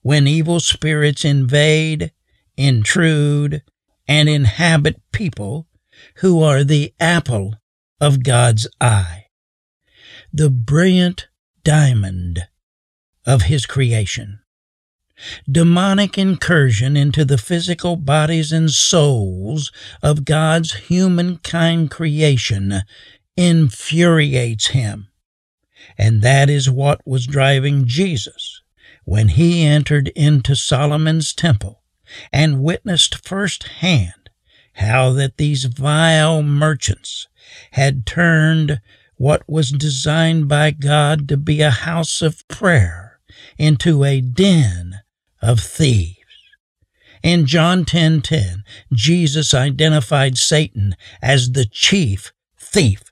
when 0.01 0.25
evil 0.25 0.59
spirits 0.59 1.23
invade, 1.23 2.11
intrude, 2.57 3.61
and 4.07 4.27
inhabit 4.27 4.99
people 5.11 5.67
who 6.15 6.41
are 6.41 6.63
the 6.63 6.91
apple 6.99 7.53
of 8.01 8.23
God's 8.23 8.67
eye, 8.81 9.25
the 10.33 10.49
brilliant 10.49 11.27
diamond 11.63 12.47
of 13.27 13.43
His 13.43 13.67
creation. 13.67 14.39
Demonic 15.47 16.17
incursion 16.17 16.97
into 16.97 17.25
the 17.25 17.37
physical 17.37 17.95
bodies 17.95 18.51
and 18.51 18.71
souls 18.71 19.71
of 20.01 20.25
God's 20.25 20.73
humankind 20.73 21.91
creation 21.91 22.81
infuriates 23.37 24.69
Him 24.69 25.08
and 25.99 26.21
that 26.21 26.49
is 26.49 26.69
what 26.69 27.05
was 27.05 27.27
driving 27.27 27.85
Jesus 27.85 28.61
when 29.03 29.27
he 29.27 29.65
entered 29.65 30.07
into 30.15 30.55
Solomon's 30.55 31.33
temple 31.33 31.83
and 32.31 32.63
witnessed 32.63 33.27
firsthand 33.27 34.29
how 34.75 35.11
that 35.11 35.37
these 35.37 35.65
vile 35.65 36.41
merchants 36.41 37.27
had 37.71 38.05
turned 38.05 38.79
what 39.15 39.47
was 39.49 39.71
designed 39.71 40.47
by 40.47 40.71
God 40.71 41.27
to 41.27 41.35
be 41.35 41.61
a 41.61 41.69
house 41.69 42.21
of 42.21 42.47
prayer 42.47 43.19
into 43.57 44.05
a 44.05 44.21
den 44.21 45.01
of 45.41 45.59
thieves. 45.59 46.15
In 47.21 47.45
John 47.45 47.83
10:10, 47.83 48.21
10, 48.21 48.21
10, 48.21 48.63
Jesus 48.93 49.53
identified 49.53 50.37
Satan 50.37 50.95
as 51.21 51.51
the 51.51 51.65
chief 51.65 52.31
thief 52.57 53.03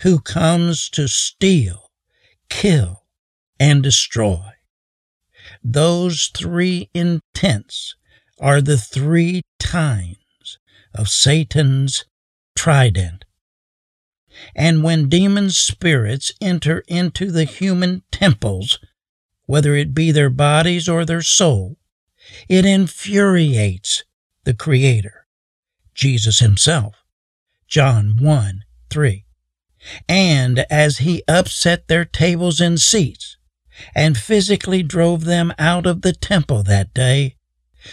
who 0.00 0.18
comes 0.18 0.88
to 0.90 1.06
steal, 1.06 1.87
kill, 2.48 3.04
and 3.58 3.82
destroy. 3.82 4.52
Those 5.62 6.30
three 6.34 6.90
intents 6.94 7.96
are 8.40 8.60
the 8.60 8.78
three 8.78 9.42
tines 9.58 10.58
of 10.94 11.08
Satan's 11.08 12.04
trident. 12.56 13.24
And 14.54 14.82
when 14.84 15.08
demon 15.08 15.50
spirits 15.50 16.32
enter 16.40 16.84
into 16.86 17.30
the 17.32 17.44
human 17.44 18.02
temples, 18.12 18.78
whether 19.46 19.74
it 19.74 19.94
be 19.94 20.12
their 20.12 20.30
bodies 20.30 20.88
or 20.88 21.04
their 21.04 21.22
soul, 21.22 21.76
it 22.48 22.64
infuriates 22.64 24.04
the 24.44 24.54
Creator, 24.54 25.26
Jesus 25.94 26.38
Himself. 26.38 26.94
John 27.66 28.16
1 28.20 28.64
3. 28.90 29.27
And 30.08 30.64
as 30.70 30.98
he 30.98 31.22
upset 31.28 31.88
their 31.88 32.04
tables 32.04 32.60
and 32.60 32.80
seats, 32.80 33.36
and 33.94 34.18
physically 34.18 34.82
drove 34.82 35.24
them 35.24 35.52
out 35.58 35.86
of 35.86 36.02
the 36.02 36.12
temple 36.12 36.62
that 36.64 36.92
day, 36.94 37.36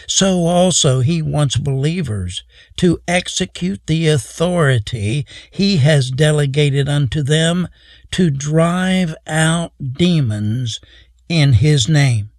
so 0.06 0.46
also 0.46 1.00
he 1.00 1.22
wants 1.22 1.56
believers 1.56 2.44
to 2.76 3.00
execute 3.06 3.80
the 3.86 4.08
authority 4.08 5.26
he 5.50 5.78
has 5.78 6.10
delegated 6.10 6.88
unto 6.88 7.22
them 7.22 7.68
to 8.10 8.30
drive 8.30 9.14
out 9.26 9.72
demons 9.80 10.80
in 11.28 11.54
his 11.54 11.88
name. 11.88 12.30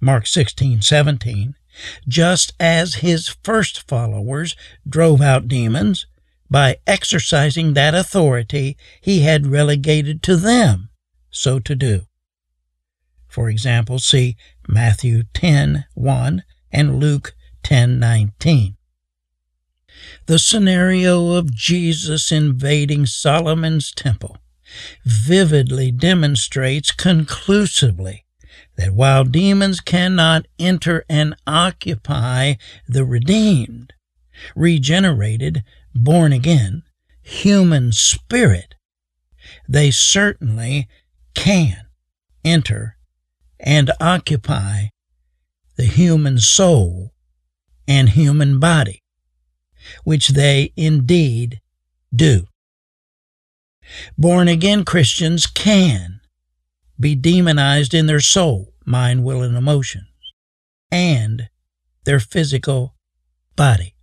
Mark 0.00 0.26
16, 0.26 0.82
17. 0.82 1.54
Just 2.06 2.52
as 2.60 2.96
his 2.96 3.28
first 3.42 3.88
followers 3.88 4.54
drove 4.88 5.20
out 5.20 5.48
demons 5.48 6.06
by 6.54 6.76
exercising 6.86 7.74
that 7.74 7.96
authority 7.96 8.76
he 9.00 9.22
had 9.22 9.44
relegated 9.44 10.22
to 10.22 10.36
them 10.36 10.88
so 11.28 11.58
to 11.58 11.74
do. 11.74 12.02
For 13.26 13.50
example, 13.50 13.98
see 13.98 14.36
Matthew 14.68 15.24
10, 15.34 15.86
1 15.94 16.44
and 16.70 17.00
Luke 17.00 17.34
10:19. 17.64 18.76
The 20.26 20.38
scenario 20.38 21.32
of 21.32 21.52
Jesus 21.52 22.30
invading 22.30 23.06
Solomon's 23.06 23.90
temple 23.90 24.38
vividly 25.04 25.90
demonstrates 25.90 26.92
conclusively 26.92 28.26
that 28.76 28.94
while 28.94 29.24
demons 29.24 29.80
cannot 29.80 30.46
enter 30.60 31.04
and 31.08 31.34
occupy 31.48 32.54
the 32.86 33.04
redeemed, 33.04 33.92
regenerated, 34.54 35.64
born 35.94 36.32
again, 36.32 36.82
human 37.22 37.92
spirit, 37.92 38.74
they 39.68 39.90
certainly 39.90 40.88
can 41.34 41.86
enter 42.44 42.96
and 43.58 43.90
occupy 44.00 44.88
the 45.76 45.84
human 45.84 46.38
soul 46.38 47.12
and 47.88 48.10
human 48.10 48.60
body, 48.60 49.02
which 50.04 50.28
they 50.28 50.72
indeed 50.76 51.60
do. 52.14 52.46
Born 54.16 54.48
again 54.48 54.84
Christians 54.84 55.46
can 55.46 56.20
be 56.98 57.14
demonized 57.14 57.92
in 57.92 58.06
their 58.06 58.20
soul, 58.20 58.72
mind, 58.84 59.24
will, 59.24 59.42
and 59.42 59.56
emotions, 59.56 60.08
and 60.90 61.48
their 62.04 62.20
physical 62.20 62.94
body. 63.56 63.94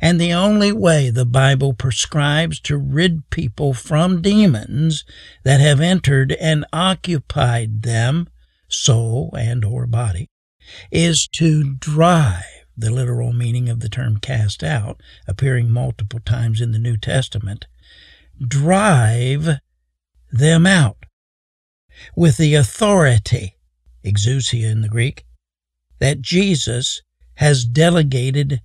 And 0.00 0.20
the 0.20 0.32
only 0.32 0.72
way 0.72 1.10
the 1.10 1.26
Bible 1.26 1.72
prescribes 1.72 2.60
to 2.60 2.76
rid 2.76 3.28
people 3.30 3.74
from 3.74 4.22
demons 4.22 5.04
that 5.42 5.60
have 5.60 5.80
entered 5.80 6.32
and 6.32 6.64
occupied 6.72 7.82
them, 7.82 8.28
soul 8.68 9.34
and 9.36 9.64
or 9.64 9.86
body, 9.86 10.28
is 10.90 11.28
to 11.34 11.74
drive, 11.74 12.44
the 12.76 12.90
literal 12.90 13.32
meaning 13.32 13.68
of 13.68 13.80
the 13.80 13.88
term 13.88 14.18
cast 14.18 14.62
out, 14.62 15.00
appearing 15.26 15.70
multiple 15.70 16.20
times 16.20 16.60
in 16.60 16.72
the 16.72 16.78
New 16.78 16.96
Testament, 16.96 17.66
drive 18.46 19.58
them 20.32 20.66
out 20.66 21.06
with 22.16 22.36
the 22.36 22.54
authority, 22.54 23.56
exousia 24.04 24.70
in 24.70 24.80
the 24.82 24.88
Greek, 24.88 25.24
that 26.00 26.20
Jesus 26.20 27.02
has 27.36 27.64
delegated 27.64 28.60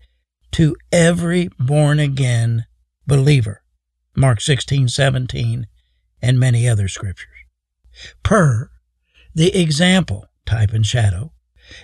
to 0.52 0.76
every 0.92 1.50
born 1.60 2.00
again 2.00 2.66
believer. 3.08 3.64
Mark 4.16 4.42
16, 4.42 4.88
17, 4.90 5.68
and 6.22 6.40
many 6.40 6.68
other 6.68 6.88
scriptures. 6.88 7.28
Per 8.24 8.70
the 9.34 9.56
example, 9.56 10.26
type 10.46 10.74
and 10.74 10.86
shadow, 10.86 11.32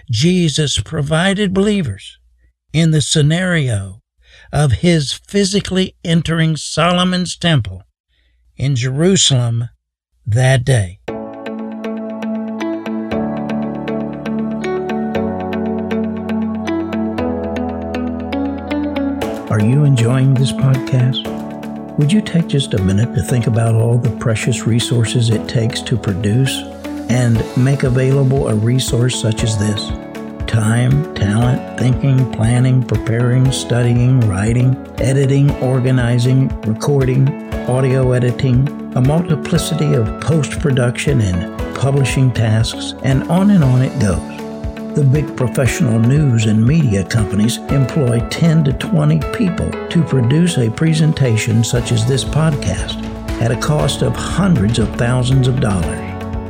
Jesus 0.10 0.80
provided 0.80 1.54
believers 1.54 2.18
in 2.74 2.92
the 2.92 3.02
scenario 3.02 4.02
of 4.52 4.74
his 4.74 5.14
physically 5.14 5.96
entering 6.04 6.58
Solomon's 6.58 7.38
temple 7.38 7.84
in 8.58 8.76
Jerusalem 8.76 9.70
that 10.26 10.66
day. 10.66 11.00
Are 19.56 19.64
you 19.64 19.86
enjoying 19.86 20.34
this 20.34 20.52
podcast? 20.52 21.26
Would 21.98 22.12
you 22.12 22.20
take 22.20 22.48
just 22.48 22.74
a 22.74 22.84
minute 22.84 23.16
to 23.16 23.22
think 23.22 23.48
about 23.48 23.74
all 23.74 23.98
the 23.98 24.14
precious 24.18 24.68
resources 24.68 25.30
it 25.30 25.48
takes 25.48 25.80
to 25.84 25.98
produce 25.98 26.52
and 27.10 27.42
make 27.56 27.84
available 27.84 28.50
a 28.50 28.54
resource 28.54 29.18
such 29.18 29.44
as 29.46 29.58
this. 29.58 29.88
Time, 30.46 31.16
talent, 31.16 31.80
thinking, 31.80 32.30
planning, 32.34 32.84
preparing, 32.84 33.50
studying, 33.50 34.20
writing, 34.28 34.76
editing, 34.98 35.50
organizing, 35.62 36.50
recording, 36.64 37.30
audio 37.70 38.12
editing, 38.12 38.68
a 38.98 39.00
multiplicity 39.00 39.94
of 39.94 40.20
post 40.20 40.60
production 40.60 41.22
and 41.22 41.78
publishing 41.78 42.30
tasks, 42.30 42.94
and 43.04 43.24
on 43.30 43.52
and 43.52 43.64
on 43.64 43.82
it 43.82 43.98
goes. 44.02 44.35
The 44.96 45.04
big 45.04 45.36
professional 45.36 46.00
news 46.00 46.46
and 46.46 46.66
media 46.66 47.04
companies 47.04 47.58
employ 47.58 48.26
10 48.30 48.64
to 48.64 48.72
20 48.72 49.20
people 49.34 49.70
to 49.90 50.02
produce 50.02 50.58
a 50.58 50.72
presentation 50.72 51.66
such 51.66 51.92
as 51.92 52.06
this 52.06 52.24
podcast 52.24 53.04
at 53.42 53.52
a 53.52 53.60
cost 53.60 54.04
of 54.04 54.16
hundreds 54.16 54.80
of 54.80 54.88
thousands 54.96 55.50
of 55.50 55.60
dollars. 55.60 56.00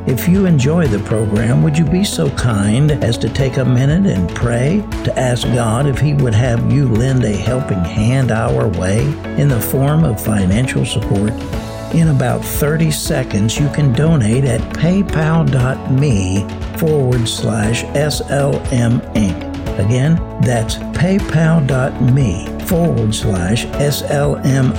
If 0.08 0.28
you 0.28 0.46
enjoy 0.46 0.86
the 0.86 1.00
program, 1.06 1.64
would 1.64 1.76
you 1.76 1.86
be 1.86 2.04
so 2.04 2.30
kind 2.36 2.92
as 2.92 3.18
to 3.18 3.30
take 3.30 3.58
a 3.58 3.66
minute 3.66 4.06
and 4.06 4.30
pray 4.36 4.86
to 5.06 5.20
ask 5.20 5.48
God 5.48 5.88
if 5.88 5.98
He 5.98 6.14
would 6.14 6.36
have 6.36 6.72
you 6.72 6.88
lend 6.88 7.24
a 7.24 7.36
helping 7.36 7.84
hand 7.84 8.30
our 8.30 8.68
way 8.68 9.06
in 9.42 9.48
the 9.48 9.60
form 9.60 10.04
of 10.04 10.24
financial 10.24 10.86
support? 10.86 11.34
In 11.96 12.10
about 12.10 12.46
30 12.46 12.92
seconds, 12.92 13.58
you 13.58 13.70
can 13.70 13.92
donate 13.92 14.44
at 14.44 14.62
paypal.me 14.76 16.65
forward 16.78 17.28
slash 17.28 17.84
SLM 17.84 19.02
Inc. 19.14 19.56
Again, 19.80 20.16
that's 20.42 20.76
paypal.me 20.76 22.48
forward 22.66 23.14
slash 23.14 23.66
SLMINC 23.66 24.76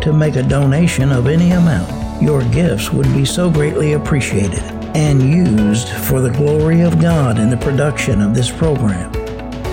to 0.00 0.12
make 0.12 0.36
a 0.36 0.42
donation 0.42 1.12
of 1.12 1.26
any 1.26 1.52
amount. 1.52 2.22
Your 2.22 2.42
gifts 2.50 2.92
would 2.92 3.12
be 3.12 3.24
so 3.24 3.50
greatly 3.50 3.92
appreciated 3.92 4.62
and 4.96 5.22
used 5.22 5.88
for 5.88 6.20
the 6.20 6.30
glory 6.30 6.80
of 6.80 7.00
God 7.00 7.38
in 7.38 7.50
the 7.50 7.56
production 7.56 8.22
of 8.22 8.34
this 8.34 8.50
program. 8.50 9.12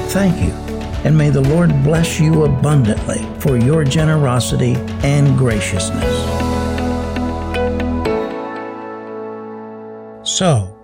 Thank 0.10 0.40
you, 0.42 0.52
and 1.06 1.18
may 1.18 1.30
the 1.30 1.42
Lord 1.42 1.70
bless 1.84 2.20
you 2.20 2.44
abundantly 2.44 3.26
for 3.40 3.58
your 3.58 3.84
generosity 3.84 4.76
and 5.04 5.38
graciousness. 5.38 6.33
So, 10.34 10.76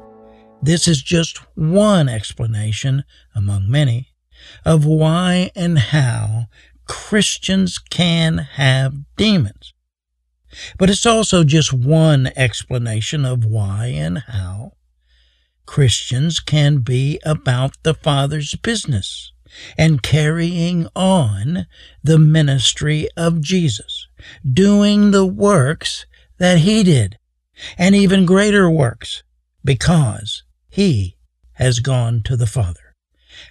this 0.62 0.88
is 0.88 1.02
just 1.02 1.40
one 1.58 2.08
explanation 2.08 3.04
among 3.34 3.68
many 3.68 4.10
of 4.64 4.86
why 4.86 5.50
and 5.56 5.80
how 5.80 6.46
Christians 6.86 7.80
can 7.80 8.38
have 8.38 8.94
demons. 9.18 9.74
But 10.78 10.92
it's 10.92 11.08
also 11.08 11.44
just 11.44 11.74
one 11.74 12.30
explanation 12.36 13.26
of 13.26 13.44
why 13.44 13.88
and 13.88 14.20
how 14.20 14.74
Christians 15.66 16.40
can 16.40 16.82
be 16.82 17.20
about 17.26 17.74
the 17.82 17.96
Father's 17.96 18.54
business 18.54 19.34
and 19.80 20.04
carrying 20.04 20.88
on 20.96 21.66
the 22.04 22.20
ministry 22.20 23.10
of 23.18 23.42
Jesus, 23.42 24.08
doing 24.48 25.10
the 25.10 25.26
works 25.26 26.06
that 26.38 26.60
He 26.60 26.84
did, 26.84 27.18
and 27.80 27.96
even 27.96 28.28
greater 28.28 28.70
works, 28.70 29.24
because 29.63 30.43
He 30.69 31.17
has 31.54 31.80
gone 31.80 32.22
to 32.24 32.36
the 32.36 32.48
Father. 32.48 32.95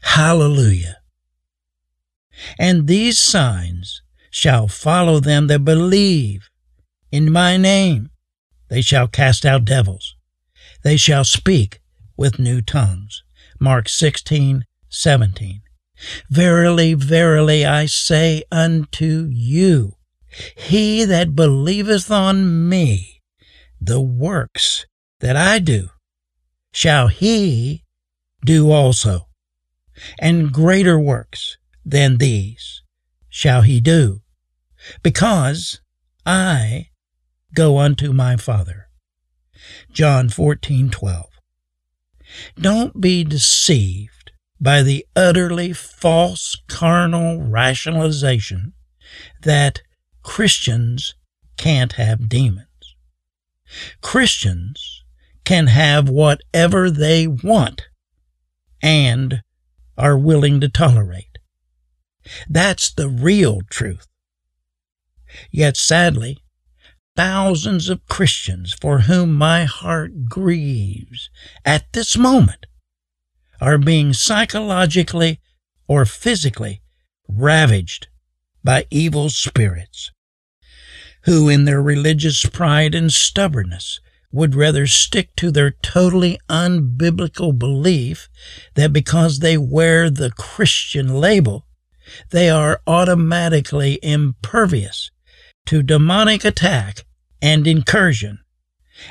Hallelujah. 0.03 0.99
And 2.59 2.87
these 2.87 3.18
signs 3.18 4.03
shall 4.31 4.68
follow 4.68 5.21
them 5.21 5.47
that 5.49 5.64
believe 5.64 6.51
in 7.11 7.33
my 7.33 7.57
name 7.57 8.11
they 8.68 8.83
shall 8.83 9.09
cast 9.09 9.44
out 9.44 9.64
devils. 9.64 10.14
They 10.83 10.97
shall 10.97 11.25
speak 11.25 11.81
with 12.16 12.38
new 12.38 12.61
tongues. 12.61 13.23
Mark 13.59 13.88
16, 13.88 14.64
17. 14.88 15.62
Verily, 16.31 16.94
verily, 16.94 17.66
I 17.66 17.87
say 17.87 18.44
unto 18.53 19.29
you, 19.33 19.94
he 20.55 21.05
that 21.05 21.35
believeth 21.35 22.11
on 22.11 22.68
me, 22.68 23.23
the 23.81 24.01
works 24.01 24.87
that 25.21 25.35
I 25.35 25.59
do, 25.59 25.88
shall 26.72 27.09
he 27.09 27.85
do 28.44 28.70
also. 28.70 29.28
And 30.20 30.52
greater 30.52 30.98
works 30.98 31.57
than 31.85 32.18
these 32.18 32.83
shall 33.28 33.62
he 33.62 33.81
do, 33.81 34.20
because 35.02 35.81
I 36.24 36.88
go 37.54 37.78
unto 37.78 38.12
my 38.12 38.37
Father. 38.37 38.88
John 39.92 40.28
14 40.28 40.90
12. 40.90 41.26
Don't 42.61 43.00
be 43.00 43.24
deceived 43.24 44.33
by 44.61 44.83
the 44.83 45.07
utterly 45.16 45.72
false 45.72 46.61
carnal 46.68 47.40
rationalization 47.40 48.74
that 49.42 49.83
Christians 50.22 51.14
can't 51.57 51.94
have 51.94 52.28
demons. 52.28 52.66
Christians 54.00 54.98
can 55.49 55.69
have 55.69 56.11
whatever 56.11 56.91
they 56.91 57.27
want 57.27 57.89
and 58.83 59.43
are 59.97 60.19
willing 60.19 60.61
to 60.61 60.69
tolerate. 60.69 61.39
That's 62.51 62.93
the 62.93 63.09
real 63.09 63.63
truth. 63.71 64.07
Yet 65.51 65.79
sadly, 65.79 66.37
thousands 67.17 67.89
of 67.89 68.05
Christians 68.05 68.75
for 68.79 69.01
whom 69.01 69.33
my 69.33 69.65
heart 69.65 70.29
grieves 70.29 71.31
at 71.65 71.95
this 71.95 72.15
moment 72.15 72.67
are 73.59 73.79
being 73.79 74.13
psychologically 74.13 75.41
or 75.87 76.05
physically 76.05 76.83
ravaged 77.27 78.09
by 78.63 78.85
evil 78.91 79.31
spirits, 79.31 80.11
who 81.23 81.49
in 81.49 81.65
their 81.65 81.81
religious 81.81 82.45
pride 82.45 82.95
and 82.95 83.11
stubbornness 83.11 83.99
would 84.31 84.55
rather 84.55 84.87
stick 84.87 85.35
to 85.37 85.51
their 85.51 85.71
totally 85.71 86.38
unbiblical 86.49 87.59
belief 87.59 88.29
that 88.75 88.93
because 88.93 89.38
they 89.38 89.57
wear 89.57 90.11
the 90.11 90.31
Christian 90.31 91.14
label, 91.14 91.67
they 92.31 92.51
are 92.51 92.81
automatically 92.87 93.99
impervious 94.03 95.11
to 95.67 95.83
demonic 95.83 96.45
attack 96.45 97.05
and 97.41 97.67
incursion, 97.67 98.41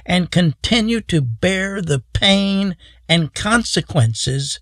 and 0.06 0.32
continue 0.32 1.01
to 1.01 1.21
bear 1.21 1.82
the 1.82 2.03
pain 2.13 2.75
and 3.08 3.34
consequences 3.34 4.60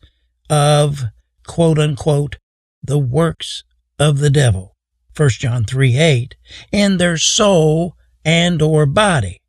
of 0.50 1.06
quote 1.48 1.80
unquote 1.80 2.38
the 2.84 3.00
works 3.00 3.64
of 3.98 4.20
the 4.20 4.30
devil. 4.30 4.76
1 5.18 5.30
john 5.30 5.64
3 5.64 5.98
8 5.98 6.36
in 6.74 6.98
their 6.98 7.18
soul 7.18 7.96
and 8.26 8.62
or 8.62 8.86
body 8.86 9.40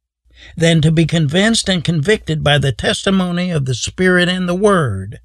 than 0.56 0.80
to 0.82 0.92
be 0.92 1.06
convinced 1.06 1.68
and 1.68 1.84
convicted 1.84 2.42
by 2.42 2.58
the 2.58 2.72
testimony 2.72 3.50
of 3.50 3.64
the 3.64 3.74
spirit 3.74 4.28
and 4.28 4.48
the 4.48 4.54
word 4.54 5.20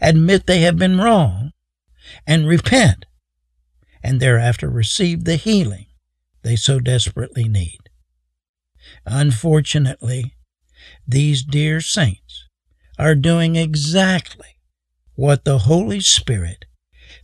admit 0.00 0.46
they 0.46 0.60
have 0.60 0.78
been 0.78 0.98
wrong 0.98 1.52
and 2.26 2.46
repent 2.46 3.06
and 4.02 4.20
thereafter 4.20 4.68
receive 4.68 5.24
the 5.24 5.36
healing 5.36 5.86
they 6.42 6.56
so 6.56 6.78
desperately 6.78 7.48
need. 7.48 7.80
Unfortunately, 9.04 10.34
these 11.06 11.42
dear 11.42 11.80
saints 11.80 12.46
are 12.98 13.14
doing 13.14 13.56
exactly 13.56 14.58
what 15.14 15.44
the 15.44 15.58
Holy 15.58 16.00
Spirit, 16.00 16.66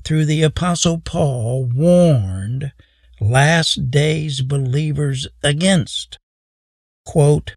through 0.03 0.25
the 0.25 0.43
Apostle 0.43 0.99
Paul, 0.99 1.71
warned 1.73 2.73
last 3.21 3.91
days 3.91 4.41
believers 4.41 5.29
against. 5.43 6.19
Quote, 7.05 7.57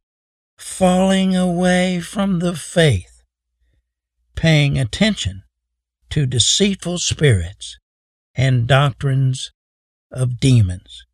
falling 0.57 1.35
away 1.35 1.99
from 1.99 2.39
the 2.39 2.55
faith, 2.55 3.23
paying 4.35 4.77
attention 4.77 5.43
to 6.09 6.25
deceitful 6.25 6.97
spirits 6.97 7.77
and 8.35 8.67
doctrines 8.67 9.51
of 10.11 10.39
demons. 10.39 11.05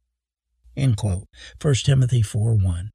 End 0.76 0.98
quote. 0.98 1.28
1 1.62 1.74
Timothy 1.84 2.22
4 2.22 2.54
1. 2.56 2.92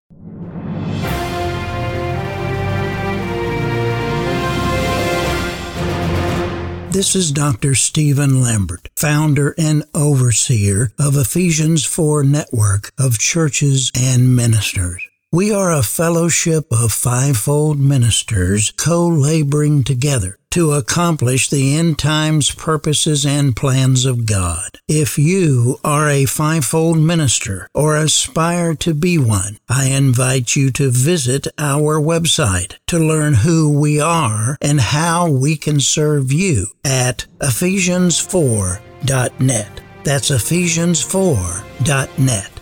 This 6.90 7.14
is 7.14 7.30
Dr. 7.30 7.74
Stephen 7.74 8.40
Lambert, 8.40 8.88
founder 8.96 9.54
and 9.58 9.84
overseer 9.92 10.92
of 10.98 11.14
Ephesians 11.14 11.84
4 11.84 12.24
Network 12.24 12.90
of 12.98 13.18
Churches 13.18 13.92
and 13.94 14.34
Ministers. 14.34 15.06
We 15.32 15.52
are 15.52 15.72
a 15.72 15.82
fellowship 15.82 16.66
of 16.70 16.92
fivefold 16.92 17.80
ministers 17.80 18.70
co 18.70 19.08
laboring 19.08 19.82
together 19.82 20.38
to 20.52 20.70
accomplish 20.72 21.50
the 21.50 21.76
end 21.76 21.98
times 21.98 22.54
purposes 22.54 23.26
and 23.26 23.56
plans 23.56 24.06
of 24.06 24.24
God. 24.24 24.78
If 24.86 25.18
you 25.18 25.80
are 25.82 26.08
a 26.08 26.26
fivefold 26.26 26.98
minister 26.98 27.68
or 27.74 27.96
aspire 27.96 28.76
to 28.76 28.94
be 28.94 29.18
one, 29.18 29.58
I 29.68 29.88
invite 29.88 30.54
you 30.54 30.70
to 30.70 30.90
visit 30.90 31.48
our 31.58 32.00
website 32.00 32.76
to 32.86 32.96
learn 32.98 33.34
who 33.34 33.68
we 33.78 34.00
are 34.00 34.56
and 34.62 34.80
how 34.80 35.28
we 35.28 35.56
can 35.56 35.80
serve 35.80 36.32
you 36.32 36.68
at 36.84 37.26
Ephesians4.net. 37.40 39.80
That's 40.04 40.30
Ephesians4.net. 40.30 42.55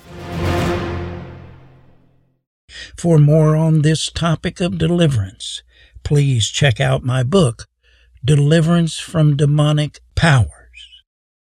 For 2.97 3.19
more 3.19 3.57
on 3.57 3.83
this 3.83 4.11
topic 4.11 4.61
of 4.61 4.79
deliverance, 4.79 5.63
please 6.05 6.49
check 6.49 6.81
out 6.81 7.03
my 7.03 7.23
book, 7.23 7.69
Deliverance 8.25 8.99
from 8.99 9.37
Demonic 9.37 10.01
Powers, 10.15 11.03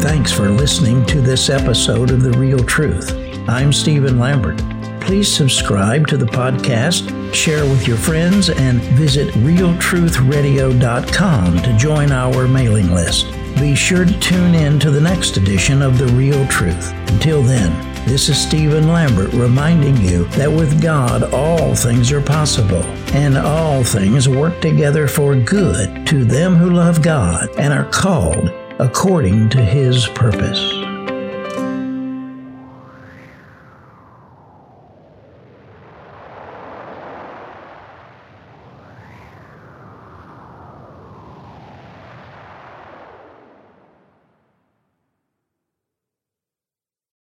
Thanks 0.00 0.32
for 0.32 0.48
listening 0.48 1.04
to 1.04 1.20
this 1.20 1.50
episode 1.50 2.12
of 2.12 2.22
The 2.22 2.32
Real 2.38 2.60
Truth. 2.60 3.12
I'm 3.46 3.74
Stephen 3.74 4.18
Lambert. 4.18 4.62
Please 5.02 5.30
subscribe 5.30 6.06
to 6.06 6.16
the 6.16 6.24
podcast, 6.24 7.34
share 7.34 7.66
with 7.66 7.86
your 7.86 7.98
friends, 7.98 8.48
and 8.48 8.80
visit 8.96 9.28
realtruthradio.com 9.34 11.58
to 11.58 11.76
join 11.76 12.10
our 12.10 12.48
mailing 12.48 12.94
list. 12.94 13.30
Be 13.56 13.74
sure 13.74 14.06
to 14.06 14.18
tune 14.18 14.54
in 14.54 14.78
to 14.78 14.90
the 14.90 15.02
next 15.02 15.36
edition 15.36 15.82
of 15.82 15.98
The 15.98 16.06
Real 16.06 16.46
Truth. 16.46 16.90
Until 17.10 17.42
then, 17.42 17.89
this 18.10 18.28
is 18.28 18.42
Stephen 18.42 18.88
Lambert 18.88 19.32
reminding 19.32 19.96
you 19.98 20.24
that 20.30 20.50
with 20.50 20.82
God 20.82 21.32
all 21.32 21.76
things 21.76 22.10
are 22.10 22.20
possible, 22.20 22.82
and 23.14 23.38
all 23.38 23.84
things 23.84 24.28
work 24.28 24.60
together 24.60 25.06
for 25.06 25.36
good 25.36 26.08
to 26.08 26.24
them 26.24 26.56
who 26.56 26.70
love 26.70 27.02
God 27.02 27.48
and 27.56 27.72
are 27.72 27.88
called 27.88 28.50
according 28.80 29.48
to 29.50 29.64
his 29.64 30.08
purpose. 30.08 30.79